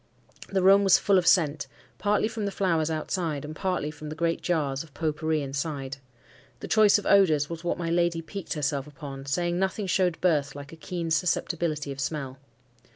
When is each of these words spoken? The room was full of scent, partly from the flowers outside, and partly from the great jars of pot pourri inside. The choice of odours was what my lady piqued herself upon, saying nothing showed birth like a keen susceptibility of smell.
The 0.47 0.63
room 0.63 0.83
was 0.83 0.97
full 0.97 1.19
of 1.19 1.27
scent, 1.27 1.67
partly 1.99 2.27
from 2.27 2.45
the 2.45 2.51
flowers 2.51 2.89
outside, 2.89 3.45
and 3.45 3.55
partly 3.55 3.91
from 3.91 4.09
the 4.09 4.15
great 4.15 4.41
jars 4.41 4.81
of 4.81 4.95
pot 4.95 5.17
pourri 5.17 5.43
inside. 5.43 5.97
The 6.59 6.67
choice 6.67 6.97
of 6.97 7.05
odours 7.05 7.51
was 7.51 7.63
what 7.63 7.77
my 7.77 7.91
lady 7.91 8.23
piqued 8.23 8.53
herself 8.53 8.87
upon, 8.87 9.27
saying 9.27 9.59
nothing 9.59 9.85
showed 9.85 10.19
birth 10.19 10.55
like 10.55 10.73
a 10.73 10.75
keen 10.75 11.11
susceptibility 11.11 11.91
of 11.91 11.99
smell. 11.99 12.39